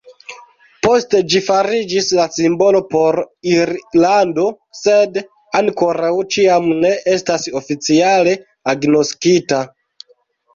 [0.85, 3.17] Poste ĝi fariĝis la simbolo por
[3.49, 4.45] Irlando,
[4.79, 5.21] sed
[5.61, 8.35] ankoraŭ ĉiam ne estas oficiale
[8.75, 9.61] agnoskita.